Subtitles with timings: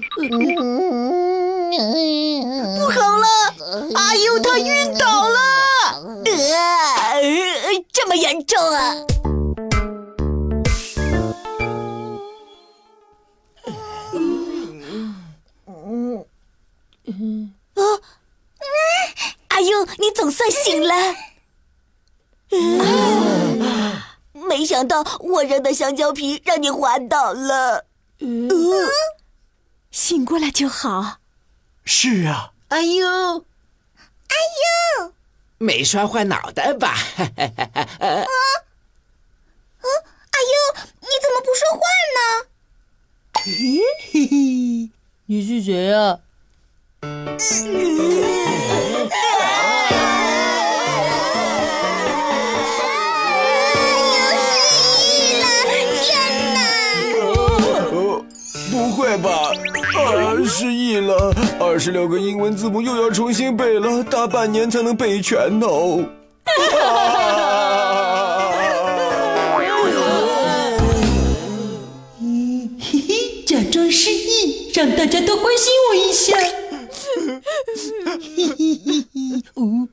[0.00, 0.06] 不
[2.90, 3.26] 好了，
[3.94, 5.38] 阿优他晕倒了，
[6.24, 6.34] 呃，
[7.92, 8.94] 这么严重啊！
[19.48, 20.94] 阿优，你总算醒了。
[24.32, 27.86] 没想到我扔的香蕉皮让你滑倒了。
[29.96, 31.20] 醒过来就好。
[31.86, 33.38] 是啊，哎呦，
[34.28, 34.36] 哎
[35.00, 35.14] 呦，
[35.56, 36.88] 没摔坏脑袋吧？
[36.88, 38.26] 啊啊！
[39.80, 41.80] 哎呦，你怎么不说话
[42.12, 42.20] 呢？
[43.42, 43.80] 嘿
[44.12, 44.90] 嘿，
[45.24, 46.20] 你是谁啊？
[58.76, 59.30] 不会吧？
[59.96, 66.04] 啊，失忆了，二十六个英文字母又要重新背了，大半年才能背全哦。
[72.78, 76.36] 嘿嘿，假装失忆，让大家都关心我一下。
[78.36, 79.88] 嘿嘿嘿嘿，哦，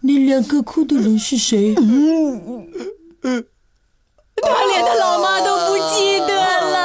[0.00, 1.76] 那两个哭的人是谁？
[4.42, 6.34] 他连他老妈都不记得
[6.70, 6.82] 了。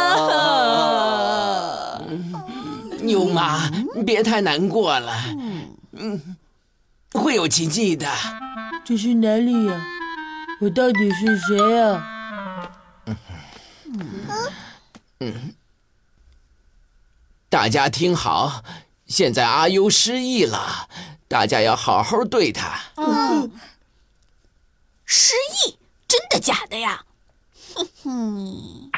[3.02, 3.70] 牛妈，
[4.06, 5.14] 别太难过了，
[5.94, 6.38] 嗯，
[7.14, 8.08] 会有奇迹的。
[8.84, 9.86] 这是哪里呀、
[10.62, 12.04] 我到底是谁呀、
[17.50, 18.64] 大家听好，
[19.06, 20.88] 现在阿优失忆了，
[21.28, 22.80] 大家要好好对他。
[22.96, 23.52] 嗯
[25.06, 25.34] 失
[25.66, 25.78] 忆？
[26.08, 27.04] 真的假的呀？
[28.04, 28.92] 哼哼，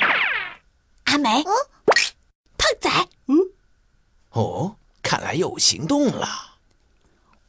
[1.04, 2.90] 阿美，胖仔，
[3.28, 3.38] 嗯
[4.32, 6.28] 哦，看来有行动了。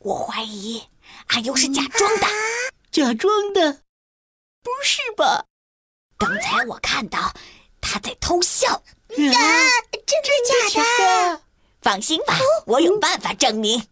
[0.01, 0.83] 我怀疑
[1.29, 2.27] 阿优是假装的。
[2.91, 3.73] 假装的？
[4.63, 5.45] 不是吧？
[6.19, 7.33] 刚才我看到
[7.81, 8.73] 他在偷笑。
[8.73, 8.83] 啊，
[9.93, 11.43] 真的假的？
[11.81, 13.87] 放心吧，我有办法证明。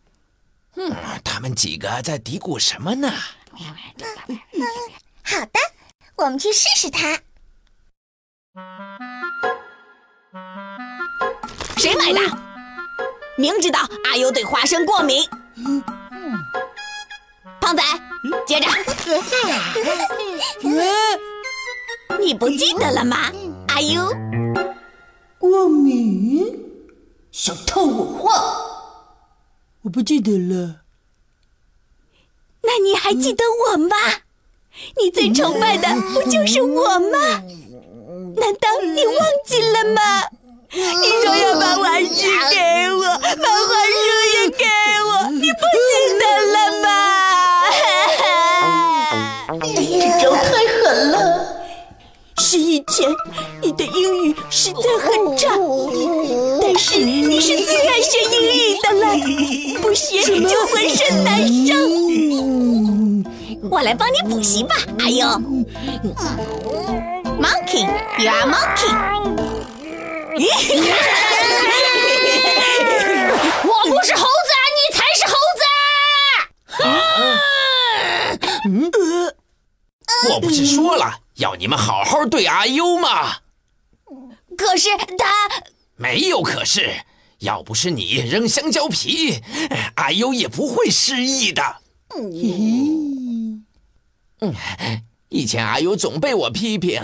[0.75, 0.93] 嗯，
[1.25, 3.13] 他们几个在嘀咕什么呢？
[5.23, 5.61] 好的，
[6.17, 7.21] 我们去试试它。
[11.79, 12.19] 谁买的？
[13.37, 15.23] 明知道阿优对花生过敏。
[17.61, 17.83] 胖仔，
[18.45, 18.67] 接着。
[22.19, 23.31] 你不记得了吗？
[23.69, 24.13] 阿优，
[25.39, 26.65] 过敏？
[27.31, 28.33] 想套我话？
[29.83, 30.81] 我不记得了。
[32.63, 33.97] 那你还记得我吗？
[35.01, 37.19] 你最崇拜的不就是我吗？
[38.37, 39.17] 难道你忘
[39.47, 40.25] 记了吗？
[40.71, 44.01] 你说要把玩具给我，把花束
[44.35, 44.65] 也给
[45.03, 45.89] 我，你不记
[46.21, 46.87] 得了吗？
[49.75, 49.81] 这
[50.23, 50.47] 招太
[50.83, 51.17] 狠了！
[52.37, 53.09] 是以前
[53.63, 55.09] 你的英语实在很
[55.39, 55.49] 差，
[56.61, 59.07] 但是你是最爱学英语的了，
[59.81, 61.75] 不学就浑身难受。
[63.71, 65.27] 我来帮你补习吧，阿优。
[67.41, 67.87] Monkey,
[68.19, 69.48] you are monkey。
[73.65, 75.63] 我不是猴子，你才是猴子！
[78.67, 78.93] 嗯
[80.31, 83.39] 我不是说了要你们好好对阿优吗？
[84.57, 85.33] 可是他，
[85.97, 87.03] 没有可是，
[87.39, 89.43] 要不是你扔香蕉皮，
[89.95, 91.77] 阿优也不会失忆的。
[92.17, 93.65] 嗯，
[95.29, 97.03] 以前阿优总被我批评，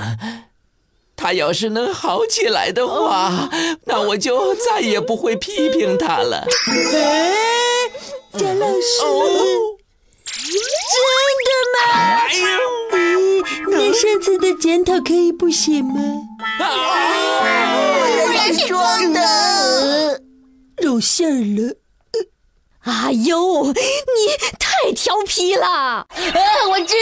[1.24, 3.48] 他要是能好起来的话，
[3.86, 6.44] 那我就再也不会批评他了。
[6.92, 7.32] 哎
[8.38, 9.08] 贾老师，哦，
[10.36, 10.52] 真
[11.40, 11.78] 的吗？
[12.20, 13.40] 哎呦，
[13.70, 15.94] 那上次的检讨可以不写吗？
[16.58, 16.62] 啊
[18.26, 20.20] 我是装的。
[20.82, 21.74] 露馅儿了。
[22.84, 23.72] 阿优，你
[24.58, 26.06] 太调皮了！
[26.68, 26.94] 我知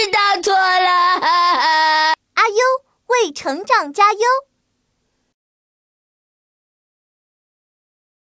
[3.32, 4.51] 成长加油。